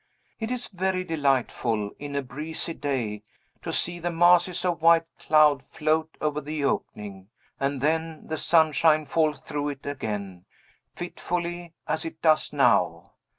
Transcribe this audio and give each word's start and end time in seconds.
It 0.39 0.49
is 0.49 0.65
very 0.67 1.03
delightful, 1.03 1.91
in 1.99 2.15
a 2.15 2.23
breezy 2.23 2.73
day, 2.73 3.21
to 3.61 3.71
see 3.71 3.99
the 3.99 4.09
masses 4.09 4.65
of 4.65 4.81
white 4.81 5.05
cloud 5.19 5.61
float 5.69 6.17
over 6.19 6.41
the 6.41 6.65
opening, 6.65 7.29
and 7.59 7.81
then 7.81 8.25
the 8.25 8.37
sunshine 8.37 9.05
fall 9.05 9.35
through 9.35 9.69
it 9.69 9.85
again, 9.85 10.45
fitfully, 10.95 11.75
as 11.87 12.03
it 12.03 12.19
does 12.23 12.51
now. 12.51 13.11